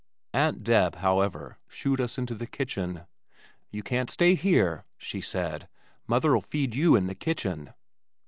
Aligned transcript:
Aunt 0.33 0.63
Deb, 0.63 0.95
however 0.95 1.59
shooed 1.67 2.01
us 2.01 2.15
out 2.17 2.21
into 2.21 2.33
the 2.33 2.47
kitchen. 2.47 3.05
"You 3.69 3.83
can't 3.83 4.09
stay 4.09 4.33
here," 4.33 4.83
she 4.97 5.21
said. 5.21 5.67
"Mother'll 6.07 6.41
feed 6.41 6.75
you 6.75 6.95
in 6.95 7.05
the 7.05 7.13
kitchen." 7.13 7.75